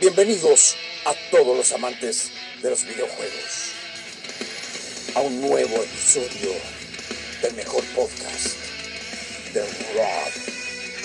[0.00, 2.30] Bienvenidos a todos los amantes
[2.62, 3.72] de los videojuegos
[5.16, 6.52] a un nuevo episodio
[7.42, 8.56] del mejor podcast
[9.52, 10.32] de Rob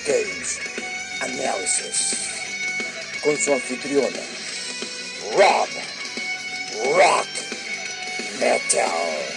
[0.05, 0.59] Games
[1.21, 2.17] Analysis
[3.23, 4.19] con su anfitriona
[5.37, 5.69] Rob
[6.95, 7.27] Rock
[8.39, 9.32] Metal.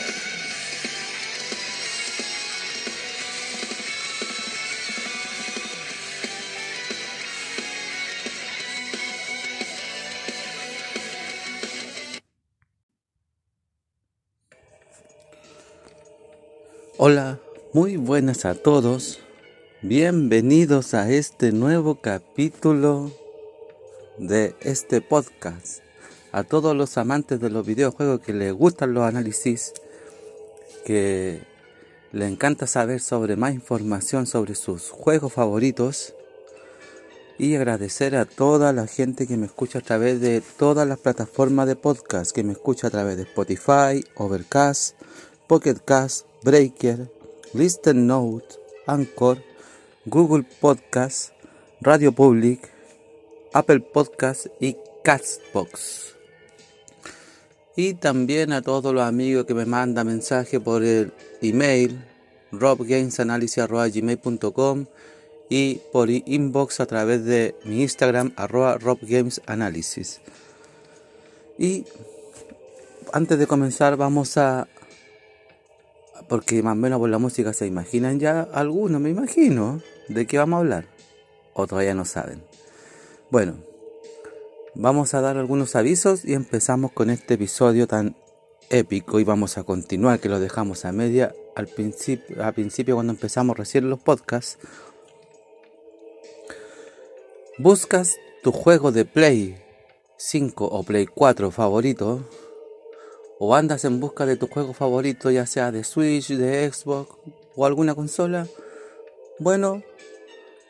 [17.73, 19.21] Muy buenas a todos.
[19.83, 23.11] Bienvenidos a este nuevo capítulo
[24.19, 25.81] de este podcast.
[26.33, 29.73] A todos los amantes de los videojuegos que les gustan los análisis,
[30.85, 31.43] que
[32.13, 36.15] les encanta saber sobre más información sobre sus juegos favoritos.
[37.39, 41.67] Y agradecer a toda la gente que me escucha a través de todas las plataformas
[41.67, 44.97] de podcast, que me escucha a través de Spotify, Overcast,
[45.47, 47.11] Pocket Cast, Breaker,
[47.55, 48.47] Listen Note,
[48.87, 49.43] Anchor,
[50.05, 51.33] Google Podcast,
[51.81, 52.71] Radio Public,
[53.53, 56.15] Apple Podcast y Castbox.
[57.77, 62.01] Y también a todos los amigos que me mandan mensaje por el email
[62.53, 64.87] robgamesanalysis.gmail.com
[65.49, 70.21] y por inbox a través de mi Instagram arroba robgamesanalysis.
[71.59, 71.85] Y
[73.13, 74.67] antes de comenzar vamos a
[76.29, 80.39] porque más o menos por la música se imaginan ya algunos, me imagino, de qué
[80.39, 80.89] vamos a hablar.
[81.55, 82.43] O todavía no saben.
[83.31, 83.57] Bueno,
[84.75, 88.17] vamos a dar algunos avisos y empezamos con este episodio tan
[88.71, 93.13] épico y vamos a continuar, que lo dejamos a media al principio, al principio cuando
[93.13, 94.59] empezamos recién los podcasts.
[97.59, 99.57] Buscas tu juego de Play
[100.19, 102.29] 5 o Play 4 favorito
[103.39, 107.17] o andas en busca de tu juego favorito, ya sea de Switch, de Xbox
[107.55, 108.47] o alguna consola,
[109.39, 109.83] bueno,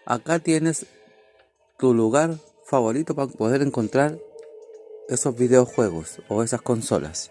[0.04, 0.86] acá tienes
[1.78, 4.18] tu lugar favorito para poder encontrar
[5.08, 7.30] esos videojuegos o esas consolas.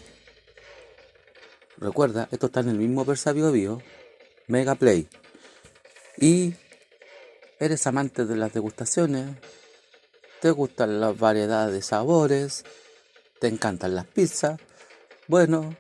[1.77, 3.81] Recuerda, esto está en el mismo Persa Bio, Bio,
[4.49, 5.09] Mega Play.
[6.17, 6.55] Y
[7.61, 9.37] eres amante de las degustaciones,
[10.41, 12.65] te gustan las variedades de sabores,
[13.45, 14.59] te encantan las pizzas,
[15.29, 15.77] bueno,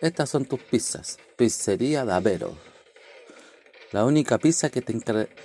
[0.00, 1.16] estas son tus pizzas.
[1.36, 2.58] Pizzería Davero.
[3.92, 4.92] La única pizza que te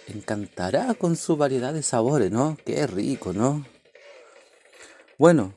[0.07, 2.57] encantará con su variedad de sabores, ¿no?
[2.65, 3.67] Qué rico, ¿no?
[5.19, 5.55] Bueno,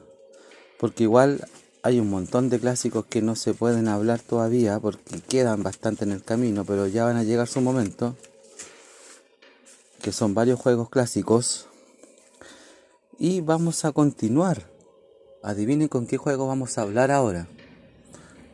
[0.79, 1.45] Porque igual
[1.83, 6.11] hay un montón de clásicos que no se pueden hablar todavía porque quedan bastante en
[6.11, 8.15] el camino, pero ya van a llegar su momento.
[10.01, 11.67] Que son varios juegos clásicos.
[13.17, 14.69] Y vamos a continuar.
[15.43, 17.47] Adivinen con qué juego vamos a hablar ahora.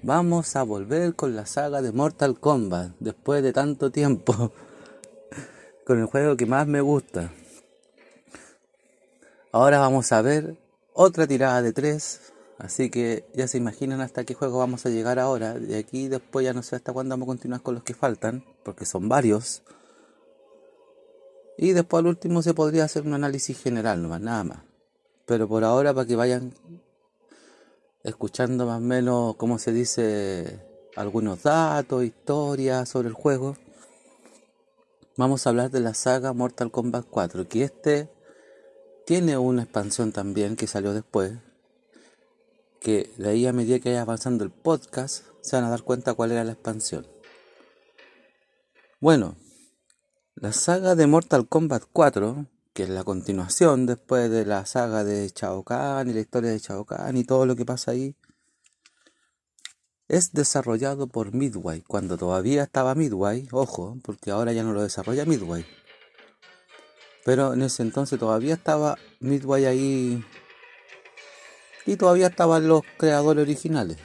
[0.03, 4.53] Vamos a volver con la saga de Mortal Kombat después de tanto tiempo.
[5.85, 7.31] con el juego que más me gusta.
[9.51, 10.57] Ahora vamos a ver
[10.93, 12.33] otra tirada de tres.
[12.59, 15.53] Así que ya se imaginan hasta qué juego vamos a llegar ahora.
[15.53, 18.43] De aquí después ya no sé hasta cuándo vamos a continuar con los que faltan.
[18.63, 19.61] Porque son varios.
[21.57, 24.59] Y después al último se podría hacer un análisis general, no más, nada más.
[25.25, 26.53] Pero por ahora para que vayan
[28.03, 30.59] escuchando más o menos, cómo se dice,
[30.95, 33.57] algunos datos, historias sobre el juego,
[35.15, 38.09] vamos a hablar de la saga Mortal Kombat 4, que este
[39.05, 41.33] tiene una expansión también que salió después,
[42.79, 46.13] que de ahí a medida que vaya avanzando el podcast, se van a dar cuenta
[46.13, 47.07] cuál era la expansión.
[48.99, 49.35] Bueno,
[50.35, 52.47] la saga de Mortal Kombat 4
[52.77, 56.59] que es la continuación después de la saga de Shao Kahn y la historia de
[56.59, 58.15] Shao Kahn y todo lo que pasa ahí,
[60.07, 65.25] es desarrollado por Midway, cuando todavía estaba Midway, ojo, porque ahora ya no lo desarrolla
[65.25, 65.65] Midway.
[67.25, 70.23] Pero en ese entonces todavía estaba Midway ahí
[71.87, 73.97] y todavía estaban los creadores originales.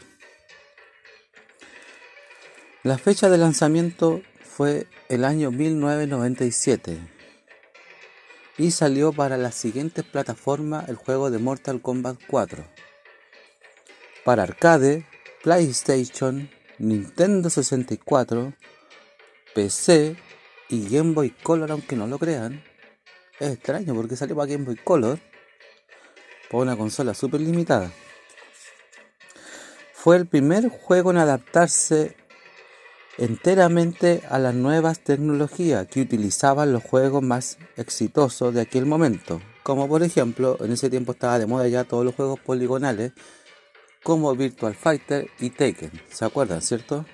[2.84, 6.99] La fecha de lanzamiento fue el año 1997
[8.56, 12.64] y salió para las siguientes plataformas el juego de Mortal Kombat 4.
[14.25, 15.06] Para arcade,
[15.43, 16.49] PlayStation,
[16.79, 18.52] Nintendo 64,
[19.55, 20.17] PC
[20.69, 22.62] y Game Boy Color, aunque no lo crean.
[23.40, 25.19] Es extraño porque salió para Game Boy Color,
[26.52, 27.90] por una consola súper limitada.
[29.94, 32.14] Fue el primer juego en adaptarse
[33.16, 39.88] enteramente a las nuevas tecnologías que utilizaban los juegos más exitosos de aquel momento, como
[39.88, 43.12] por ejemplo en ese tiempo estaba de moda ya todos los juegos poligonales
[44.02, 47.06] como Virtual Fighter y Taken, ¿se acuerdan, cierto?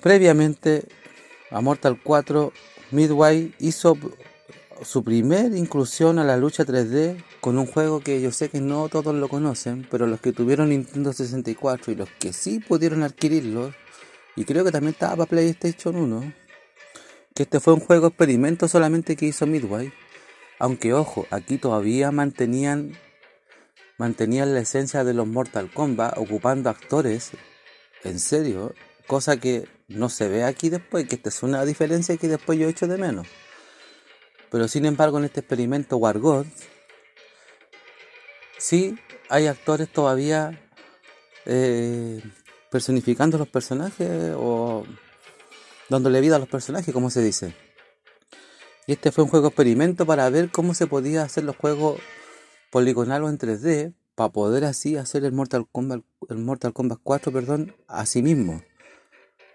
[0.00, 0.86] Previamente
[1.50, 2.52] a Mortal 4,
[2.92, 3.96] Midway hizo
[4.82, 8.88] su primer inclusión a la lucha 3D con un juego que yo sé que no
[8.88, 13.72] todos lo conocen, pero los que tuvieron Nintendo 64 y los que sí pudieron adquirirlo,
[14.36, 16.32] y creo que también estaba para PlayStation 1,
[17.34, 19.92] que este fue un juego experimento solamente que hizo Midway,
[20.58, 22.96] aunque ojo, aquí todavía mantenían
[23.98, 27.32] mantenían la esencia de los Mortal Kombat ocupando actores
[28.02, 28.74] en serio,
[29.06, 32.66] cosa que no se ve aquí después, que esta es una diferencia que después yo
[32.66, 33.26] he hecho de menos.
[34.50, 36.46] Pero sin embargo en este experimento Wargod
[38.58, 38.98] sí
[39.28, 40.60] hay actores todavía
[41.46, 42.20] eh,
[42.70, 44.84] personificando los personajes o
[45.88, 47.54] dándole vida a los personajes, como se dice.
[48.86, 52.00] Y este fue un juego experimento para ver cómo se podía hacer los juegos
[52.70, 57.74] poligonales en 3D para poder así hacer el Mortal Kombat, el Mortal Kombat 4, perdón,
[57.86, 58.62] a sí mismo.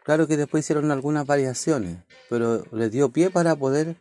[0.03, 1.97] Claro que después hicieron algunas variaciones,
[2.29, 3.95] pero les dio pie para poder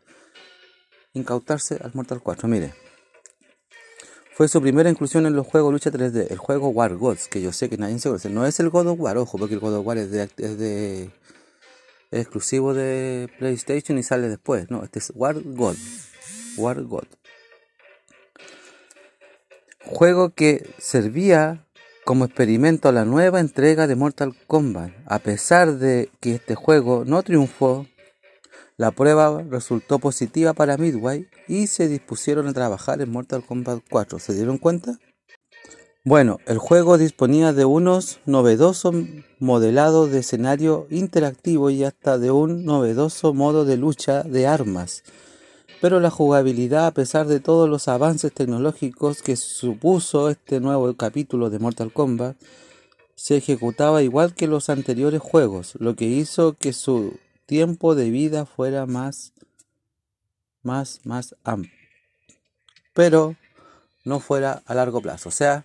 [1.14, 2.48] incautarse al Mortal 4.
[2.48, 2.74] Mire,
[4.34, 7.52] fue su primera inclusión en los juegos lucha 3D, el juego War Gods, que yo
[7.52, 8.28] sé que nadie se conoce.
[8.30, 10.58] No es el God of War, ojo, porque el God of War es de, es
[10.58, 11.10] de
[12.10, 14.70] exclusivo de PlayStation y sale después.
[14.70, 15.76] No, este es War God.
[16.56, 17.06] War God.
[19.84, 21.64] Juego que servía
[22.04, 24.92] como experimento a la nueva entrega de Mortal Kombat.
[25.06, 27.86] A pesar de que este juego no triunfó
[28.76, 34.18] la prueba resultó positiva para Midway y se dispusieron a trabajar en Mortal Kombat 4.
[34.18, 34.98] ¿Se dieron cuenta?
[36.04, 38.94] Bueno, el juego disponía de unos novedosos
[39.38, 45.02] modelados de escenario interactivo y hasta de un novedoso modo de lucha de armas.
[45.80, 51.48] Pero la jugabilidad, a pesar de todos los avances tecnológicos que supuso este nuevo capítulo
[51.48, 52.36] de Mortal Kombat,
[53.14, 57.14] se ejecutaba igual que los anteriores juegos, lo que hizo que su
[57.46, 59.32] tiempo de vida fuera más,
[60.62, 61.72] más, más amplio.
[62.94, 63.36] Pero
[64.04, 65.28] no fuera a largo plazo.
[65.28, 65.64] O sea,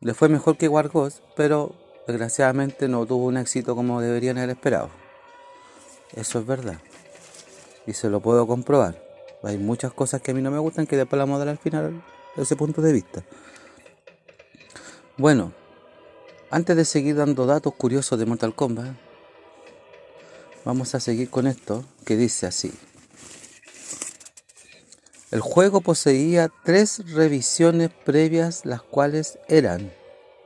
[0.00, 1.74] le fue mejor que Wargos, pero
[2.06, 4.90] desgraciadamente no tuvo un éxito como deberían haber esperado.
[6.14, 6.78] Eso es verdad.
[7.86, 9.02] Y se lo puedo comprobar.
[9.42, 12.02] Hay muchas cosas que a mí no me gustan que después la model al final
[12.36, 13.24] de ese punto de vista.
[15.16, 15.52] Bueno,
[16.50, 18.94] antes de seguir dando datos curiosos de Mortal Kombat,
[20.64, 22.72] Vamos a seguir con esto que dice así.
[25.30, 29.92] El juego poseía tres revisiones previas, las cuales eran,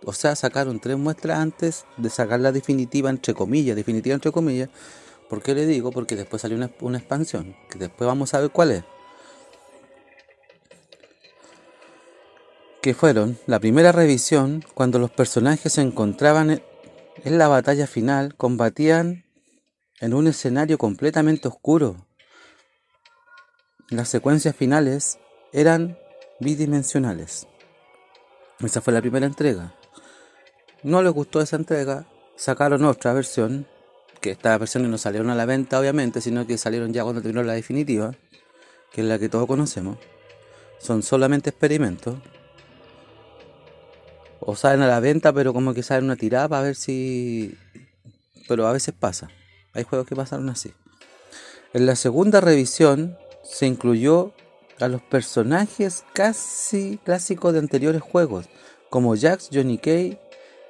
[0.04, 4.68] o sea, sacaron tres muestras antes de sacar la definitiva, entre comillas, definitiva entre comillas.
[5.28, 5.90] ¿Por qué le digo?
[5.90, 8.84] Porque después salió una, una expansión, que después vamos a ver cuál es.
[12.86, 16.62] que fueron la primera revisión cuando los personajes se encontraban
[17.24, 19.24] en la batalla final, combatían
[20.00, 22.06] en un escenario completamente oscuro.
[23.88, 25.18] Las secuencias finales
[25.52, 25.98] eran
[26.40, 27.46] bidimensionales.
[28.60, 29.74] Esa fue la primera entrega.
[30.82, 33.66] No les gustó esa entrega, sacaron otra versión,
[34.20, 37.42] que estas versiones no salieron a la venta obviamente, sino que salieron ya cuando terminó
[37.42, 38.14] la definitiva,
[38.92, 39.98] que es la que todos conocemos.
[40.78, 42.16] Son solamente experimentos.
[44.40, 47.56] O salen a la venta, pero como que salen una tirada para ver si...
[48.46, 49.28] Pero a veces pasa.
[49.76, 50.72] Hay juegos que pasaron así.
[51.74, 54.32] En la segunda revisión se incluyó
[54.80, 58.48] a los personajes casi clásicos de anteriores juegos,
[58.90, 60.18] como Jax, Johnny Kay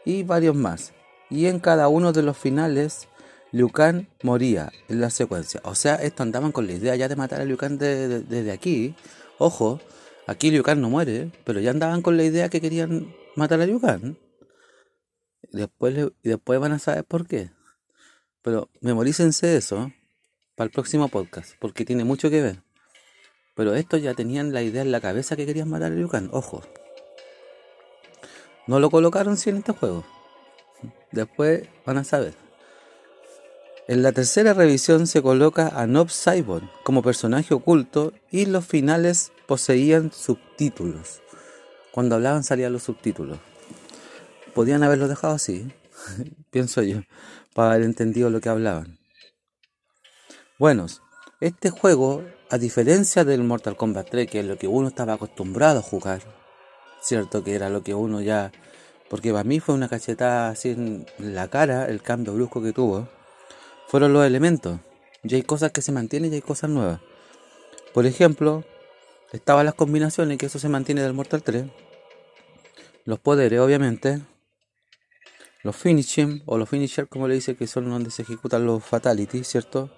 [0.05, 0.93] y varios más.
[1.31, 3.09] Y en cada uno de los finales,
[3.53, 5.61] Liu Kang moría en la secuencia.
[5.65, 8.95] O sea, esto andaban con la idea ya de matar a Liu Kang desde aquí.
[9.39, 9.81] Ojo,
[10.27, 13.67] aquí Liu Kang no muere, pero ya andaban con la idea que querían matar a
[13.67, 14.17] Liu Kang.
[15.53, 17.56] Después, y después van a saber por qué.
[18.47, 19.91] Pero memorícense eso
[20.55, 22.63] para el próximo podcast, porque tiene mucho que ver.
[23.57, 26.29] Pero estos ya tenían la idea en la cabeza que querían matar a Liu Kang.
[26.31, 26.63] Ojo.
[28.69, 30.05] No lo colocaron si en este juego.
[31.11, 32.35] Después van a saber.
[33.89, 39.33] En la tercera revisión se coloca a Nob Cyborg como personaje oculto y los finales
[39.49, 41.21] poseían subtítulos.
[41.91, 43.39] Cuando hablaban salían los subtítulos.
[44.55, 45.67] Podían haberlo dejado así,
[46.51, 47.01] pienso yo,
[47.57, 48.99] para haber entendido lo que hablaban.
[50.59, 50.87] Bueno,
[51.41, 55.79] este juego a diferencia del Mortal Kombat 3, que es lo que uno estaba acostumbrado
[55.79, 56.21] a jugar,
[57.01, 58.53] cierto que era lo que uno ya,
[59.09, 63.09] porque para mí fue una cachetada así en la cara el cambio brusco que tuvo,
[63.89, 64.79] fueron los elementos.
[65.23, 67.01] Y hay cosas que se mantienen y hay cosas nuevas.
[67.95, 68.65] Por ejemplo,
[69.33, 71.65] estaban las combinaciones, que eso se mantiene del Mortal 3.
[73.07, 74.21] Los poderes, obviamente.
[75.67, 79.49] Los finishing, o los finisher, como le dice, que son donde se ejecutan los fatalities,
[79.49, 79.91] ¿cierto?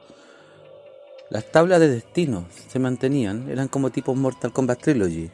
[1.29, 5.31] Las tablas de destino se mantenían, eran como tipo Mortal Kombat Trilogy.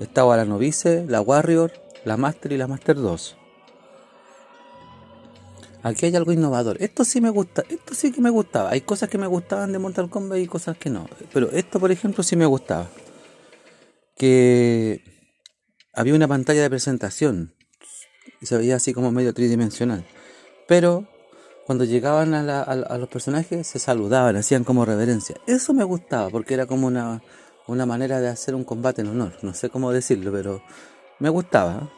[0.00, 1.74] Estaba la Novice, la Warrior,
[2.06, 3.36] la Master y la Master 2.
[5.82, 6.78] Aquí hay algo innovador.
[6.80, 8.70] Esto sí me gusta, esto sí que me gustaba.
[8.70, 11.06] Hay cosas que me gustaban de Mortal Kombat y cosas que no.
[11.34, 12.88] Pero esto, por ejemplo, sí me gustaba.
[14.16, 15.02] Que
[15.92, 17.52] había una pantalla de presentación.
[18.44, 20.04] Y se veía así como medio tridimensional.
[20.68, 21.06] Pero
[21.64, 25.36] cuando llegaban a, los personajes se saludaban, hacían como reverencia.
[25.46, 27.22] Eso me gustaba porque era como una,
[27.66, 29.38] una manera de hacer un combate en honor.
[29.40, 30.62] No sé cómo decirlo, pero
[31.20, 31.90] me gustaba.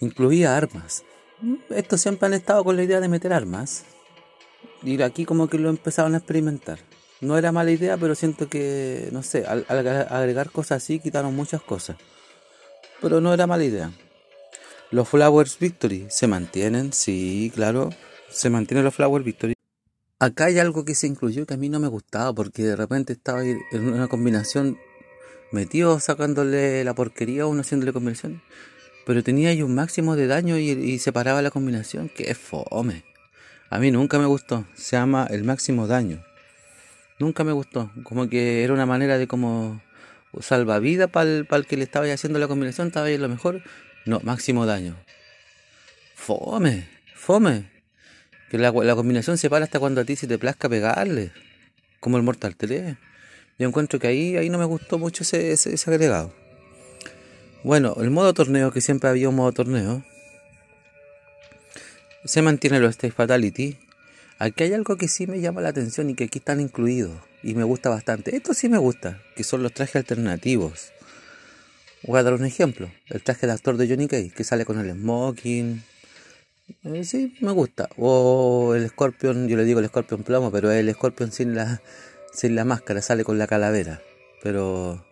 [0.00, 1.04] Incluía armas.
[1.70, 3.84] Estos siempre han estado con la idea de meter armas.
[4.82, 6.80] Y aquí como que lo empezaron a experimentar.
[7.22, 11.62] No era mala idea, pero siento que, no sé, al agregar cosas así quitaron muchas
[11.62, 11.96] cosas.
[13.00, 13.90] Pero no era mala idea.
[14.94, 17.90] Los Flowers Victory se mantienen, sí, claro,
[18.30, 19.54] se mantienen los Flowers Victory.
[20.20, 23.12] Acá hay algo que se incluyó que a mí no me gustaba porque de repente
[23.12, 24.78] estaba en una combinación
[25.50, 28.40] metido sacándole la porquería a uno haciéndole combinación.
[29.04, 32.12] Pero tenía ahí un máximo de daño y, y separaba la combinación.
[32.16, 33.02] Es fome.
[33.70, 34.64] A mí nunca me gustó.
[34.76, 36.22] Se llama el máximo daño.
[37.18, 37.90] Nunca me gustó.
[38.04, 39.82] Como que era una manera de como
[40.38, 42.86] salvavidas para el, el que le estaba haciendo la combinación.
[42.86, 43.60] Estaba ahí lo mejor.
[44.06, 44.96] No, máximo daño.
[46.14, 47.70] Fome, fome.
[48.50, 51.32] Que la, combinación se para hasta cuando a ti se te plazca pegarle.
[52.00, 52.96] Como el Mortal 3.
[53.58, 56.34] Yo encuentro que ahí, ahí no me gustó mucho ese, ese, agregado.
[57.62, 60.04] Bueno, el modo torneo, que siempre había un modo torneo.
[62.24, 63.78] Se mantiene los State Fatality.
[64.38, 67.16] Aquí hay algo que sí me llama la atención y que aquí están incluidos.
[67.42, 68.36] Y me gusta bastante.
[68.36, 69.20] Esto sí me gusta.
[69.36, 70.93] Que son los trajes alternativos.
[72.06, 72.90] Voy a dar un ejemplo.
[73.08, 75.82] El traje de actor de Johnny Cage, que sale con el smoking.
[76.84, 77.88] Eh, sí, me gusta.
[77.96, 81.80] O el Scorpion, yo le digo el Scorpion plomo, pero el Scorpion sin la,
[82.32, 84.02] sin la máscara, sale con la calavera.
[84.42, 85.02] Pero,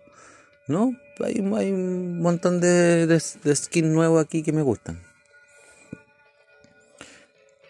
[0.68, 5.00] no, hay, hay un montón de, de, skins nuevos aquí que me gustan.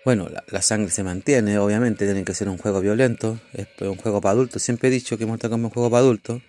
[0.05, 3.97] Bueno, la, la, sangre se mantiene, obviamente, tiene que ser un juego violento, es un
[3.97, 4.62] juego para adultos.
[4.62, 6.43] Siempre he dicho que Mortal Kombat es un juego para adultos.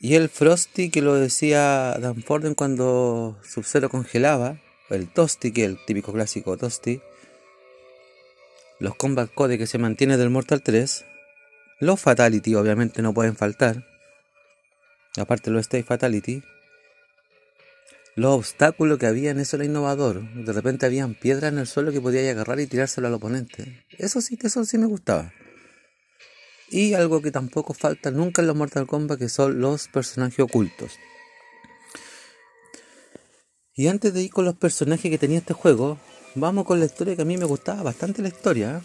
[0.00, 5.70] Y el Frosty que lo decía Dan Forden cuando Sub-Zero congelaba, el Toasty, que es
[5.70, 7.02] el típico clásico Toasty,
[8.78, 11.04] los Combat Code que se mantiene del Mortal 3,
[11.80, 13.86] los Fatality obviamente no pueden faltar,
[15.16, 16.44] aparte los Stay Fatality,
[18.14, 21.90] los obstáculos que había en eso era innovador, de repente habían piedras en el suelo
[21.90, 25.32] que podía agarrar y tirárselo al oponente, eso sí, eso sí me gustaba.
[26.70, 30.98] Y algo que tampoco falta nunca en los Mortal Kombat, que son los personajes ocultos.
[33.74, 35.98] Y antes de ir con los personajes que tenía este juego,
[36.34, 38.78] vamos con la historia que a mí me gustaba bastante la historia.
[38.78, 38.80] ¿eh?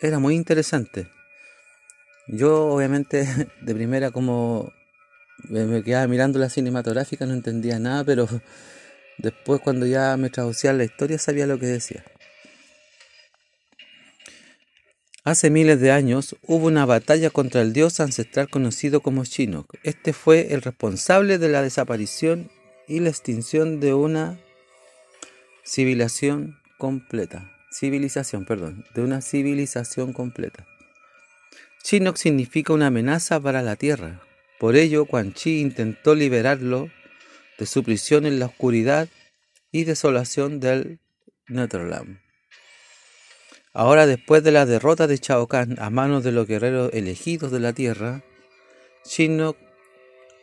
[0.00, 1.08] Era muy interesante.
[2.26, 3.28] Yo obviamente
[3.60, 4.72] de primera como
[5.48, 8.28] me quedaba mirando la cinematográfica no entendía nada, pero
[9.18, 12.04] después cuando ya me traducía la historia sabía lo que decía.
[15.22, 19.74] Hace miles de años hubo una batalla contra el dios ancestral conocido como Shinnok.
[19.82, 22.50] Este fue el responsable de la desaparición
[22.88, 24.38] y la extinción de una
[25.62, 27.52] civilización completa.
[27.70, 30.66] Civilización, perdón, de una civilización completa.
[31.84, 34.22] Shinnok significa una amenaza para la Tierra.
[34.58, 36.88] Por ello, Quan Chi intentó liberarlo
[37.58, 39.08] de su prisión en la oscuridad
[39.70, 40.98] y desolación del
[41.46, 42.18] Netherland.
[43.72, 47.60] Ahora, después de la derrota de Chao Kahn a manos de los guerreros elegidos de
[47.60, 48.22] la Tierra,
[49.04, 49.56] Shinnok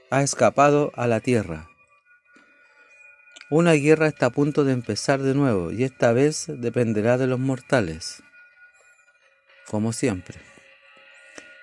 [0.09, 1.67] ha escapado a la Tierra.
[3.49, 7.39] Una guerra está a punto de empezar de nuevo y esta vez dependerá de los
[7.39, 8.23] mortales,
[9.67, 10.39] como siempre.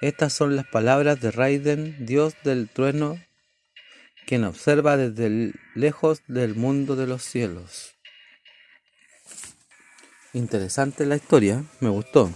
[0.03, 3.19] Estas son las palabras de Raiden, dios del trueno,
[4.27, 7.94] quien observa desde lejos del mundo de los cielos.
[10.35, 12.31] Interesante la historia, me gustó.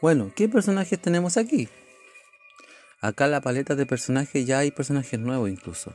[0.00, 1.68] Bueno, ¿qué personajes tenemos aquí?
[3.00, 5.92] Acá la paleta de personajes ya hay personajes nuevos incluso.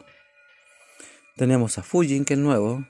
[1.35, 2.85] Tenemos a Fujin que es nuevo,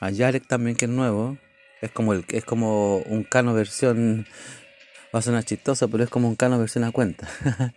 [0.00, 1.36] a Yarek también que es nuevo.
[1.80, 4.26] Es como el es como un cano versión
[5.14, 7.28] Va a sonar chistoso, pero es como un cano versión a cuenta.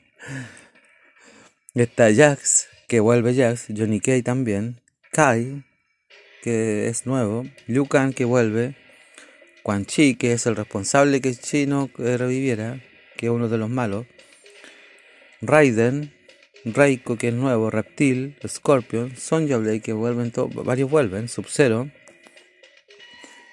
[1.74, 4.80] Está Jax, que vuelve Jax, Johnny Kay también,
[5.12, 5.66] Kai,
[6.42, 8.78] que es nuevo, Liu que vuelve,
[9.66, 12.84] Quan Chi, que es el responsable que Chino reviviera,
[13.18, 14.06] que es uno de los malos,
[15.42, 16.14] Raiden,
[16.66, 20.32] Reiko, que es nuevo, Reptil, Scorpion, Sonja Blade, que vuelven,
[20.64, 21.90] varios vuelven, Sub-Zero,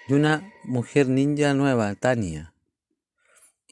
[0.06, 2.52] y una mujer ninja nueva, Tania.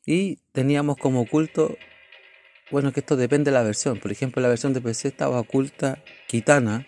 [0.06, 1.76] Y teníamos como oculto,
[2.70, 3.98] bueno, que esto depende de la versión.
[3.98, 6.86] Por ejemplo, la versión de PC estaba oculta Kitana,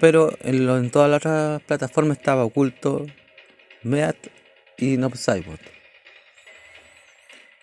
[0.00, 3.04] pero en, en todas las otras plataformas estaba oculto
[3.82, 4.16] Meat
[4.78, 5.14] y Nob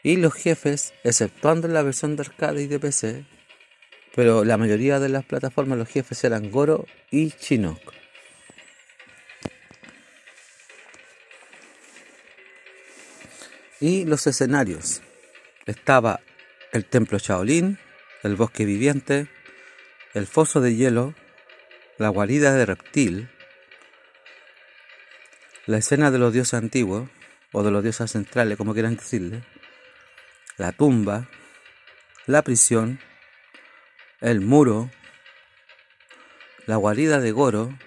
[0.03, 3.25] Y los jefes, exceptuando la versión de arcade y de PC,
[4.15, 7.93] pero la mayoría de las plataformas los jefes eran Goro y Chinook.
[13.79, 15.01] Y los escenarios.
[15.65, 16.19] Estaba
[16.73, 17.77] el templo Shaolin,
[18.23, 19.27] el bosque viviente,
[20.13, 21.13] el foso de hielo,
[21.97, 23.29] la guarida de reptil,
[25.69, 27.07] la escena de los dioses antiguos,
[27.51, 29.43] o de los dioses centrales, como quieran decirle,
[30.57, 31.29] la tumba,
[32.25, 32.99] la prisión,
[34.19, 34.89] el muro,
[36.65, 37.77] la guarida de Goro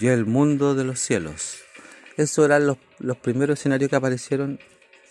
[0.00, 1.58] y el mundo de los cielos.
[2.16, 4.58] Esos eran los, los primeros escenarios que aparecieron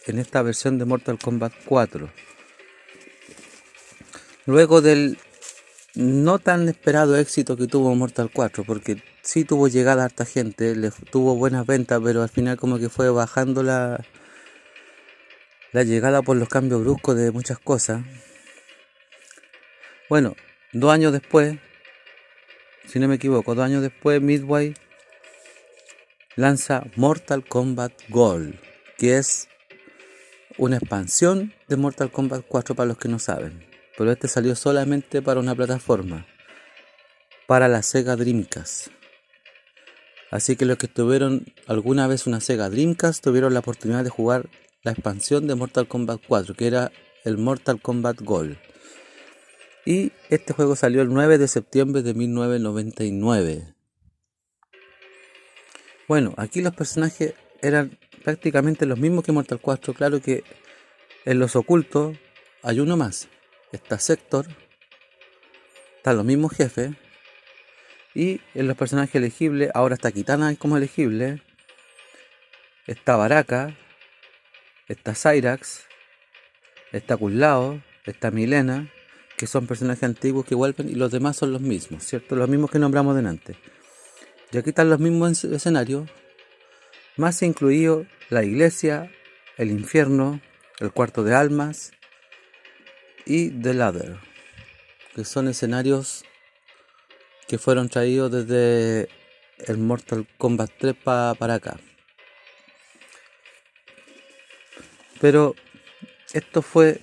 [0.08, 2.10] en esta versión de Mortal Kombat 4.
[4.48, 5.20] Luego del
[5.94, 10.76] no tan esperado éxito que tuvo Mortal 4, porque sí tuvo llegada a harta gente,
[10.76, 14.04] le tuvo buenas ventas, pero al final como que fue bajando la,
[15.72, 18.04] la llegada por los cambios bruscos de muchas cosas.
[20.10, 20.36] Bueno,
[20.74, 21.58] dos años después,
[22.88, 24.74] si no me equivoco, dos años después, Midway
[26.36, 28.56] lanza Mortal Kombat Gold,
[28.98, 29.48] que es
[30.58, 33.66] una expansión de Mortal Kombat 4 para los que no saben.
[33.98, 36.26] Pero este salió solamente para una plataforma,
[37.48, 39.01] para la Sega Dreamcast.
[40.32, 44.50] Así que los que tuvieron alguna vez una Sega Dreamcast tuvieron la oportunidad de jugar
[44.82, 46.92] la expansión de Mortal Kombat 4, que era
[47.26, 48.58] el Mortal Kombat Gold.
[49.86, 53.76] Y este juego salió el 9 de septiembre de 1999.
[56.08, 59.94] Bueno, aquí los personajes eran prácticamente los mismos que Mortal 4.
[59.94, 60.44] Claro que
[61.26, 62.18] en los ocultos
[62.64, 63.28] hay uno más.
[63.72, 64.48] Está Sector.
[65.98, 66.92] Están los mismos jefes.
[68.14, 71.42] Y en los personajes elegibles, ahora está Kitana como elegible.
[72.88, 73.76] Está Baraka.
[74.88, 75.86] Está Cyrax.
[76.92, 77.82] Está Kullao.
[78.06, 78.92] Está Milena.
[79.38, 80.90] Que son personajes antiguos que vuelven.
[80.90, 82.36] Y los demás son los mismos, ¿cierto?
[82.36, 83.56] Los mismos que nombramos delante.
[84.52, 86.10] Y aquí están los mismos escenarios
[87.18, 89.12] más incluido la iglesia,
[89.58, 90.42] el infierno,
[90.80, 91.92] el cuarto de almas
[93.26, 94.18] y The Ladder,
[95.16, 96.26] que son escenarios
[97.52, 99.10] que fueron traídos desde
[99.68, 101.78] el Mortal Kombat 3 para acá.
[105.20, 105.54] Pero
[106.32, 107.02] esto fue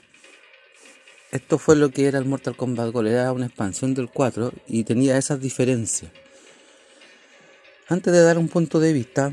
[1.33, 4.85] esto fue lo que era el Mortal Kombat Gold, era una expansión del 4 y
[4.85, 6.11] tenía esas diferencias.
[7.87, 9.31] Antes de dar un punto de vista,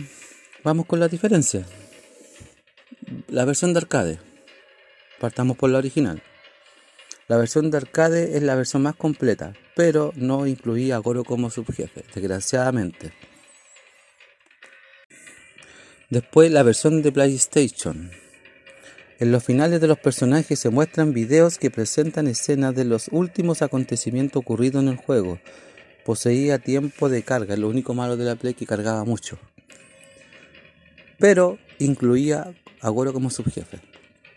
[0.65, 1.65] vamos con las diferencias.
[3.30, 4.19] La versión de arcade.
[5.21, 6.21] Partamos por la original.
[7.27, 11.49] La versión de arcade es la versión más completa, pero no incluía a Goro como
[11.49, 13.13] subjefe, desgraciadamente.
[16.11, 18.11] Después la versión de PlayStation.
[19.17, 23.63] En los finales de los personajes se muestran videos que presentan escenas de los últimos
[23.63, 25.39] acontecimientos ocurridos en el juego.
[26.05, 29.39] Poseía tiempo de carga, lo único malo de la Play que cargaba mucho.
[31.17, 33.79] Pero incluía a Goro como subjefe.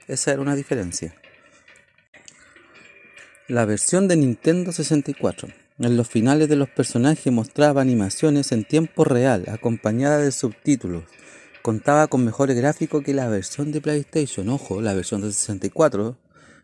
[0.07, 1.15] Esa era una diferencia.
[3.49, 5.49] La versión de Nintendo 64.
[5.79, 11.05] En los finales de los personajes mostraba animaciones en tiempo real, acompañadas de subtítulos
[11.69, 14.49] contaba con mejores gráficos que la versión de PlayStation.
[14.49, 16.17] Ojo, la versión de 64,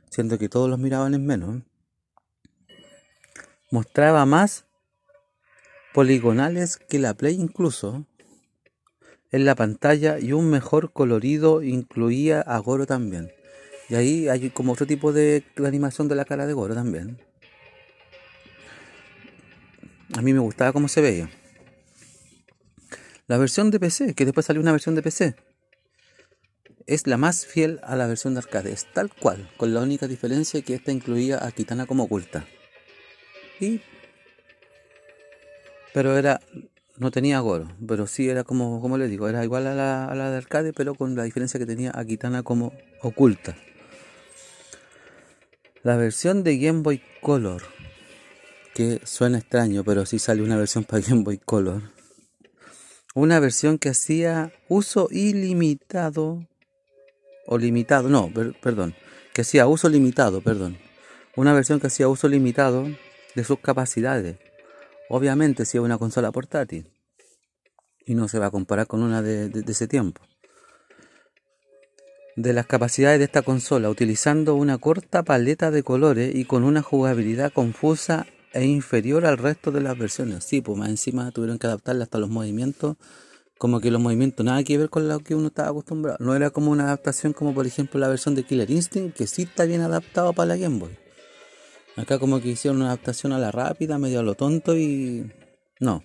[0.09, 1.62] siendo que todos los miraban en menos.
[3.70, 4.64] Mostraba más
[5.92, 8.07] poligonales que la Play incluso
[9.31, 13.34] en la pantalla y un mejor colorido incluía a Goro también.
[13.88, 17.18] Y ahí hay como otro tipo de animación de la cara de Goro también.
[20.16, 21.29] A mí me gustaba cómo se veía.
[23.27, 25.35] La versión de PC, que después salió una versión de PC,
[26.87, 28.70] es la más fiel a la versión de arcade.
[28.70, 32.47] Es tal cual, con la única diferencia que esta incluía a Kitana como oculta.
[33.59, 33.81] Y.
[35.92, 36.40] Pero era.
[36.97, 40.14] No tenía Goro, pero sí era como, como les digo, era igual a la, a
[40.14, 43.57] la de arcade, pero con la diferencia que tenía a Kitana como oculta.
[45.85, 47.62] La versión de Game Boy Color,
[48.75, 51.94] que suena extraño, pero sí sale una versión para Game Boy Color
[53.14, 56.47] una versión que hacía uso ilimitado
[57.47, 58.94] o limitado, no, perdón,
[59.33, 60.79] que hacía uso limitado, perdón.
[61.37, 62.87] Una versión que hacía uso limitado
[63.35, 64.38] de sus capacidades.
[65.09, 66.90] Obviamente si es una consola portátil
[68.05, 70.23] y no se va a comparar con una de, de ese tiempo.
[72.37, 76.83] De las capacidades de esta consola utilizando una corta paleta de colores y con una
[76.83, 80.42] jugabilidad confusa es inferior al resto de las versiones.
[80.42, 82.97] Sí, pues más encima tuvieron que adaptarla hasta los movimientos,
[83.57, 86.18] como que los movimientos nada que ver con lo que uno estaba acostumbrado.
[86.18, 89.42] No era como una adaptación como por ejemplo la versión de Killer Instinct, que sí
[89.42, 90.99] está bien adaptado para la Game Boy.
[91.97, 95.31] Acá como que hicieron una adaptación a la rápida, medio a lo tonto y...
[95.79, 96.03] No.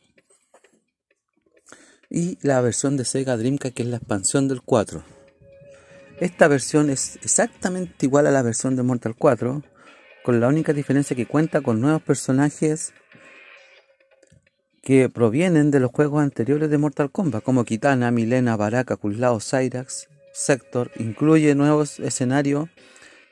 [2.12, 5.19] Y la versión de Sega Dreamcast, que es la expansión del 4.
[6.20, 9.64] Esta versión es exactamente igual a la versión de Mortal 4,
[10.26, 12.94] con la única diferencia que cuenta con nuevos personajes
[14.84, 20.10] que provienen de los juegos anteriores de Mortal Kombat, como Kitana, Milena, Baraka, Kullao, Cyrax,
[20.34, 22.68] Sector, incluye nuevos escenarios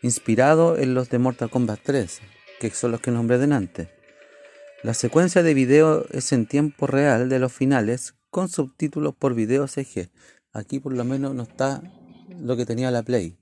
[0.02, 2.21] inspirados en los de Mortal Kombat 3,
[2.62, 3.89] que son los que nombré delante.
[4.82, 9.67] La secuencia de video es en tiempo real de los finales con subtítulos por video
[9.67, 10.10] CG.
[10.54, 11.82] Aquí por lo menos no está
[12.39, 13.36] lo que tenía la Play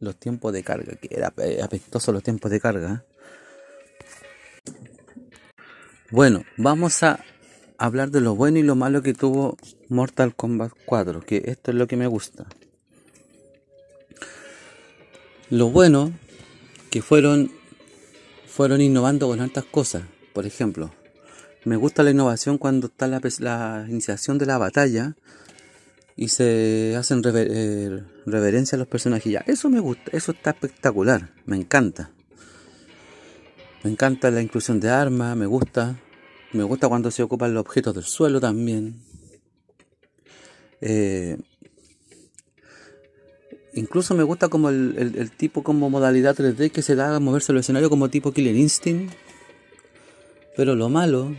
[0.00, 3.04] los tiempos de carga, que era apestoso los tiempos de carga.
[6.10, 7.20] Bueno, vamos a
[7.78, 9.56] hablar de lo bueno y lo malo que tuvo
[9.88, 12.46] Mortal Kombat 4, que esto es lo que me gusta.
[15.50, 16.12] Lo bueno
[16.90, 17.52] que fueron
[18.46, 20.02] fueron innovando con tantas cosas.
[20.32, 20.90] Por ejemplo,
[21.64, 25.14] me gusta la innovación cuando está la, la iniciación de la batalla
[26.20, 29.32] y se hacen eh, reverencia a los personajes.
[29.32, 32.10] Ya, eso me gusta, eso está espectacular, me encanta.
[33.82, 35.98] Me encanta la inclusión de armas, me gusta.
[36.52, 39.00] Me gusta cuando se ocupan los objetos del suelo también.
[40.82, 41.38] Eh,
[43.72, 47.58] incluso me gusta como el, tipo como modalidad 3D que se da a moverse el
[47.58, 49.14] escenario como tipo Killer Instinct.
[50.54, 51.34] Pero lo malo,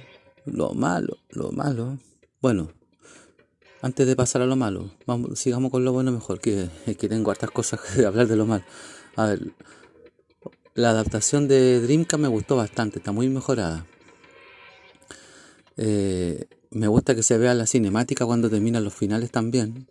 [0.46, 2.00] lo malo, lo malo.
[2.42, 2.72] Bueno,
[3.82, 4.92] antes de pasar a lo malo,
[5.36, 8.64] sigamos con lo bueno mejor, que, que tengo hartas cosas que hablar de lo malo.
[9.16, 9.54] A ver,
[10.76, 13.86] la adaptación de Dreamcast me gustó bastante, está muy mejorada.
[15.78, 19.88] Eh, me gusta que se vea la cinemática cuando terminan los finales también.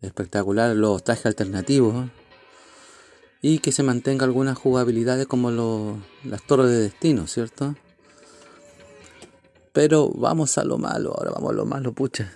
[0.00, 2.10] Espectacular los trajes alternativos.
[3.40, 7.76] Y que se mantenga algunas jugabilidades como las torres de destino, ¿cierto?
[9.72, 12.32] Pero vamos a lo malo, ahora vamos a lo malo, pucha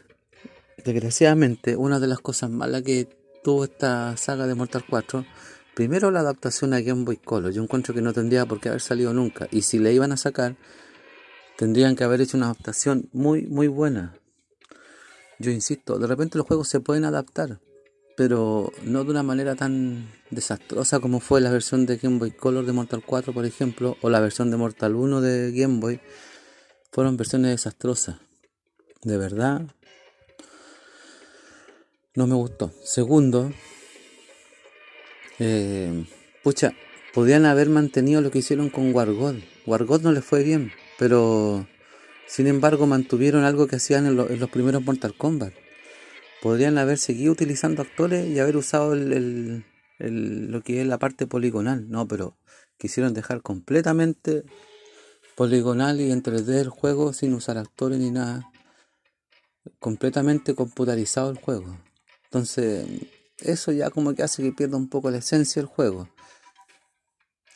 [0.84, 3.08] desgraciadamente, una de las cosas malas que
[3.42, 5.24] tuvo esta saga de Mortal 4,
[5.74, 7.52] primero la adaptación a Game Boy Color.
[7.52, 9.48] Yo encuentro que no tendría por qué haber salido nunca.
[9.50, 10.56] Y si le iban a sacar,
[11.56, 14.14] tendrían que haber hecho una adaptación muy, muy buena.
[15.38, 17.60] Yo insisto, de repente los juegos se pueden adaptar.
[18.14, 22.66] pero no de una manera tan desastrosa como fue la versión de Game Boy Color
[22.66, 26.00] de Mortal 4, por ejemplo, o la versión de Mortal 1 de Game Boy.
[26.92, 28.16] Fueron versiones desastrosas.
[29.02, 29.66] De verdad,
[32.14, 32.72] no me gustó.
[32.82, 33.52] Segundo,
[35.38, 36.04] eh,
[36.42, 36.74] pucha,
[37.14, 39.36] podían haber mantenido lo que hicieron con Wargod.
[39.66, 41.66] Wargod no les fue bien, pero
[42.26, 45.52] sin embargo mantuvieron algo que hacían en, los primeros Mortal Kombat
[46.42, 49.64] podrían haber seguido utilizando actores y haber usado el,
[49.98, 52.36] lo que es la parte poligonal, no, pero
[52.78, 54.42] quisieron dejar completamente
[55.36, 58.50] poligonal y en 3D el juego sin usar actores ni nada,
[59.78, 61.78] completamente computarizado el juego.
[62.32, 62.86] Entonces,
[63.38, 66.08] eso ya como que hace que pierda un poco la esencia del juego.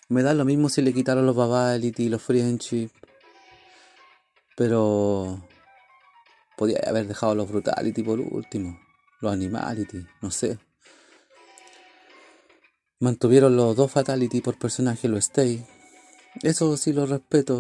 [0.09, 2.91] Me da lo mismo si le quitaron los Babality y los Friendship,
[4.55, 5.43] pero
[6.57, 8.81] Podía haber dejado los Brutality por último.
[9.21, 10.59] Los Animality, no sé.
[12.99, 15.65] Mantuvieron los dos Fatality por personaje, los Stay.
[16.43, 17.59] Eso sí lo respeto,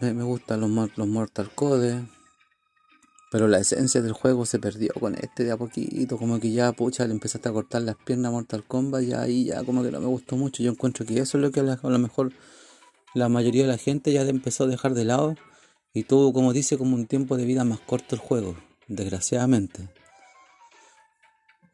[0.00, 2.06] me, gustan los, los Mortal Code.
[3.34, 6.18] Pero la esencia del juego se perdió con este de a poquito.
[6.18, 9.02] Como que ya, pucha, le empezaste a cortar las piernas a Mortal Kombat.
[9.02, 10.62] Y ahí ya como que no me gustó mucho.
[10.62, 12.32] Yo encuentro que eso es lo que a, lo mejor
[13.12, 15.34] la mayoría de la gente ya empezó a dejar de lado
[15.92, 18.54] y tuvo, como dice, como un tiempo de vida más corto el juego,
[18.86, 19.88] desgraciadamente.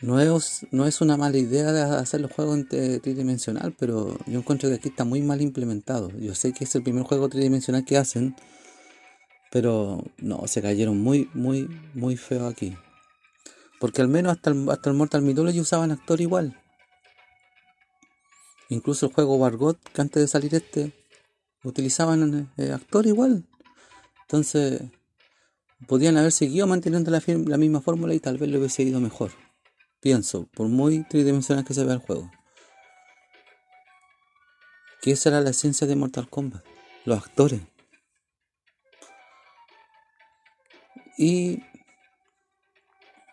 [0.00, 4.70] No es, no es una mala idea de hacer los juegos tridimensional, pero yo encuentro
[4.70, 6.10] que aquí está muy mal implementado.
[6.18, 8.34] Yo sé que es el primer juego tridimensional que hacen,
[9.50, 12.76] pero no, se cayeron muy, muy, muy feo aquí.
[13.80, 16.56] Porque al menos hasta el, hasta el Mortal Mythology usaban actor igual.
[18.68, 20.92] Incluso el juego Bargot, que antes de salir este,
[21.64, 23.44] utilizaban eh, actor igual.
[24.22, 24.82] Entonces,
[25.88, 29.32] podrían haber seguido manteniendo la, la misma fórmula y tal vez lo hubiese ido mejor.
[30.00, 32.30] Pienso, por muy tridimensional que se vea el juego.
[35.02, 36.64] Que esa era la esencia de Mortal Kombat.
[37.04, 37.62] Los actores.
[41.16, 41.62] Y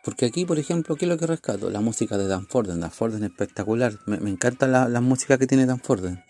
[0.07, 1.69] porque aquí, por ejemplo, ¿qué es lo que rescato?
[1.69, 2.79] La música de Dan Forden.
[2.79, 3.99] Dan Forden es espectacular.
[4.05, 6.23] Me, encanta la, música que tiene Dan Forden.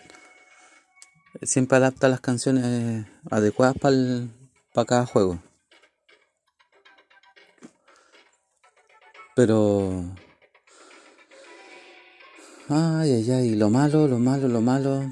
[1.43, 3.95] Siempre adapta las canciones adecuadas para
[4.73, 5.39] para cada juego.
[9.35, 10.05] Pero...
[12.69, 15.05] Ay, ay, ay, lo malo, lo malo, lo malo.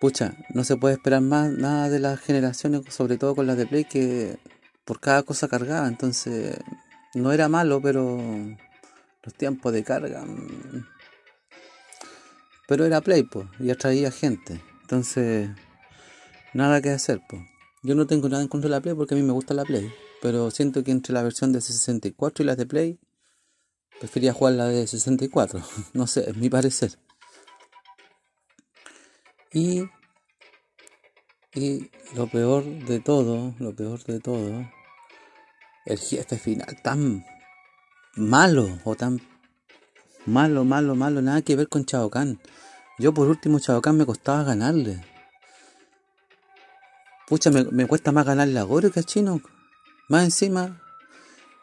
[0.00, 3.66] Pucha, no se puede esperar más nada de las generaciones, sobre todo con las de
[3.68, 4.40] Play, que
[4.84, 5.88] por cada cosa cargada.
[5.88, 6.58] Entonces,
[7.14, 8.18] no era malo, pero
[9.22, 10.24] los tiempos de carga.
[10.24, 10.86] Mm,
[12.66, 14.60] pero era Play, pues, y atraía gente.
[14.82, 15.50] Entonces,
[16.52, 17.42] nada que hacer, pues.
[17.82, 19.64] Yo no tengo nada en contra de la Play porque a mí me gusta la
[19.64, 19.92] Play.
[20.22, 22.98] Pero siento que entre la versión de 64 y la de Play,
[23.98, 25.62] prefería jugar la de 64.
[25.92, 26.98] no sé, es mi parecer.
[29.52, 29.84] Y,
[31.54, 34.68] y lo peor de todo, lo peor de todo,
[35.86, 37.24] el jefe final tan
[38.16, 39.20] malo o tan
[40.26, 42.40] malo, malo, malo, nada que ver con Chao Kahn.
[42.98, 45.04] Yo por último Chao Kahn me costaba ganarle.
[47.26, 49.40] Pucha, me, cuesta más ganarle a Goro que a Chino.
[50.08, 50.82] Más encima,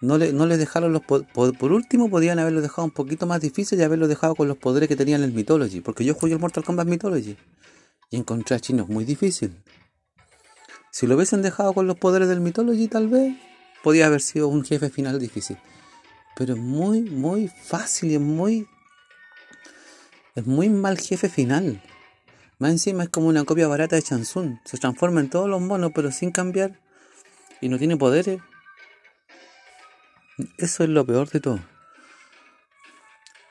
[0.02, 3.42] no le, no le dejaron los por, por, último podían haberlo dejado un poquito más
[3.42, 5.82] difícil y haberlo dejado con los poderes que tenían en el Mythology.
[5.82, 7.38] Porque yo jugué el Mortal Kombat Mythology.
[8.10, 9.56] Y encontré a Chino muy difícil.
[10.92, 13.38] Si lo hubiesen dejado con los poderes del Mythology, tal vez
[13.82, 15.58] podía haber sido un jefe final difícil.
[16.36, 18.68] Pero es muy, muy fácil y es muy.
[20.36, 21.82] Es muy mal jefe final.
[22.60, 24.60] Más encima es como una copia barata de Chansun.
[24.66, 26.80] Se transforma en todos los monos, pero sin cambiar.
[27.62, 28.42] Y no tiene poderes.
[30.58, 31.60] Eso es lo peor de todo.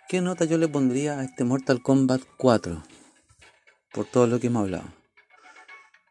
[0.09, 2.83] ¿Qué nota yo le pondría a este Mortal Kombat 4?
[3.93, 5.00] Por todo lo que hemos hablado.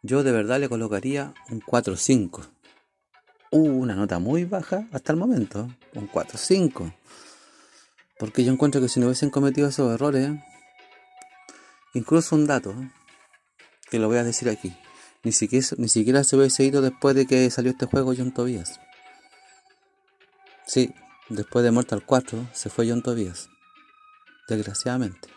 [0.01, 2.47] Yo de verdad le colocaría un 4-5.
[3.51, 5.67] Uh, una nota muy baja hasta el momento.
[5.95, 6.93] Un 4-5.
[8.17, 10.31] Porque yo encuentro que si no hubiesen cometido esos errores,
[11.93, 12.75] Incluso un dato
[13.89, 14.75] que lo voy a decir aquí.
[15.23, 18.79] Ni siquiera, ni siquiera se hubiese ido después de que salió este juego John Tobias.
[20.65, 20.93] Sí,
[21.29, 23.49] después de Mortal 4 se fue John Tobias.
[24.47, 25.29] Desgraciadamente.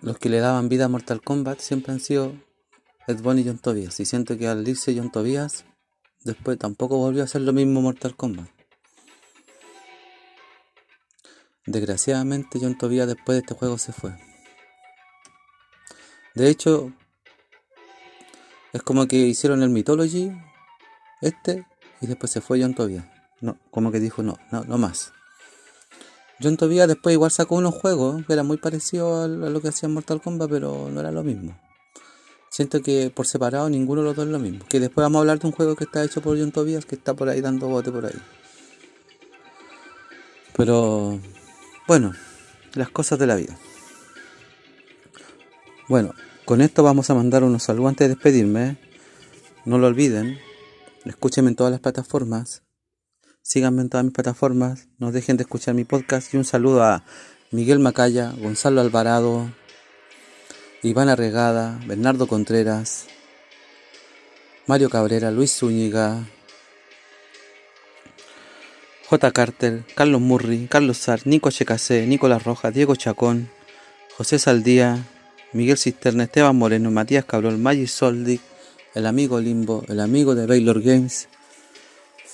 [0.00, 2.32] Los que le daban vida a Mortal Kombat siempre han sido
[3.08, 3.98] Ed Boon y John Tobias.
[4.00, 5.64] Y siento que al irse John Tobias,
[6.24, 8.48] después tampoco volvió a hacer lo mismo Mortal Kombat.
[11.66, 14.16] Desgraciadamente John Tobias después de este juego se fue.
[16.34, 16.92] De hecho,
[18.72, 20.30] es como que hicieron el Mythology,
[21.20, 21.66] este,
[22.00, 23.04] y después se fue John Tobias.
[23.40, 25.12] No, como que dijo, no, no, no más.
[26.40, 29.88] John Tobias después igual sacó unos juegos que eran muy parecidos a lo que hacía
[29.88, 31.58] Mortal Kombat, pero no era lo mismo.
[32.50, 34.64] Siento que por separado ninguno de los dos es lo mismo.
[34.68, 36.94] Que después vamos a hablar de un juego que está hecho por John Tobias que
[36.94, 38.18] está por ahí dando bote por ahí.
[40.56, 41.20] Pero
[41.86, 42.12] bueno,
[42.74, 43.56] las cosas de la vida.
[45.88, 48.76] Bueno, con esto vamos a mandar unos saludos antes de despedirme.
[49.64, 50.38] No lo olviden.
[51.04, 52.62] Escúchenme en todas las plataformas.
[53.42, 57.04] Síganme en todas mis plataformas, no dejen de escuchar mi podcast y un saludo a
[57.50, 59.50] Miguel Macaya, Gonzalo Alvarado,
[60.82, 63.06] Iván Arregada, Bernardo Contreras,
[64.66, 66.26] Mario Cabrera, Luis Zúñiga,
[69.08, 69.30] J.
[69.32, 73.48] Carter, Carlos Murri, Carlos Sar, Nico Checasé, Nicolás Rojas, Diego Chacón,
[74.18, 75.06] José Saldía,
[75.54, 78.42] Miguel Cisterna, Esteban Moreno, Matías Cabrón, Maggi Soldic,
[78.94, 81.28] el amigo Limbo, el amigo de Baylor Games,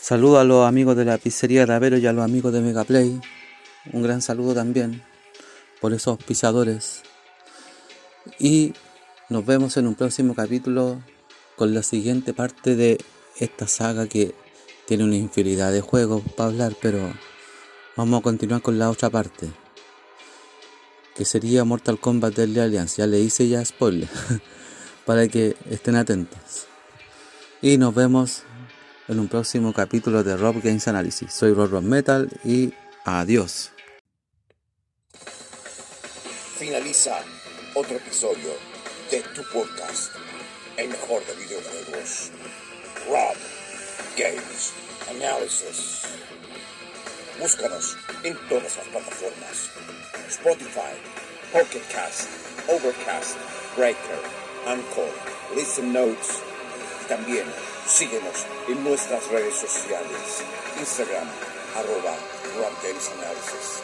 [0.05, 3.23] Saludo a los amigos de la pizzería Ravero y a los amigos de Megaplay.
[3.90, 5.03] Un gran saludo también
[5.81, 7.01] por esos pisadores.
[8.38, 8.75] Y
[9.31, 11.01] nos vemos en un próximo capítulo
[11.57, 13.03] con la siguiente parte de
[13.38, 14.35] esta saga que
[14.85, 17.01] tiene una infinidad de juegos para hablar, pero
[17.97, 19.49] vamos a continuar con la otra parte.
[21.17, 22.97] Que sería Mortal Kombat Deadly Alliance.
[22.99, 24.11] Ya le hice ya spoiler.
[25.07, 26.67] para que estén atentos.
[27.62, 28.43] Y nos vemos
[29.09, 31.33] en un próximo capítulo de Rob Games Analysis.
[31.33, 32.73] Soy Rob Rob Metal y
[33.05, 33.71] adiós.
[36.59, 37.19] Finaliza
[37.75, 38.51] otro episodio
[39.11, 40.12] de tu podcast,
[40.77, 42.31] el mejor de videojuegos.
[43.09, 43.37] Rob
[44.17, 44.73] Games
[45.11, 46.03] Analysis.
[47.38, 49.71] Búscanos en todas las plataformas.
[50.29, 50.95] Spotify,
[51.53, 52.29] Pocket Cast,
[52.69, 53.37] Overcast,
[53.77, 54.21] Breaker,
[54.67, 55.11] Anchor,
[55.55, 56.38] Listen Notes
[57.05, 57.45] y también
[57.87, 60.42] Síguenos en nuestras redes sociales,
[60.79, 61.29] Instagram,
[61.77, 62.16] arroba
[62.57, 63.83] Analysis.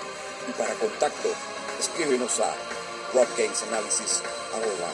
[0.49, 1.29] Y para contacto,
[1.79, 2.55] escríbenos a
[3.13, 4.23] robgamesanalysis
[4.55, 4.91] arroba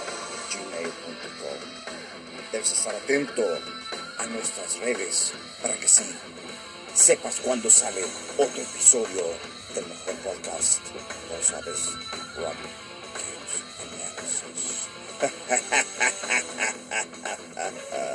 [0.51, 1.59] gmail.com.
[2.51, 3.43] Debes estar atento
[4.19, 6.05] a nuestras redes para que sí
[6.95, 8.03] sepas cuando sale
[8.39, 9.23] otro episodio
[9.75, 10.81] del mejor podcast.
[11.31, 11.91] No sabes,
[12.37, 12.57] Rob
[13.15, 13.53] Games
[13.93, 14.89] Analysis.